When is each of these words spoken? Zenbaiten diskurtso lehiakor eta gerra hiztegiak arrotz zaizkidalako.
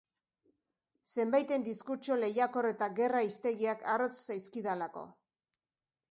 Zenbaiten 1.15 1.65
diskurtso 1.67 2.15
lehiakor 2.21 2.67
eta 2.69 2.87
gerra 2.99 3.21
hiztegiak 3.25 3.85
arrotz 3.97 4.15
zaizkidalako. 4.29 5.05